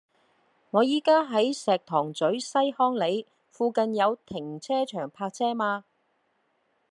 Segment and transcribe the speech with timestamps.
[0.71, 5.85] 我依家喺石塘咀西康里，附近有停車場泊車嗎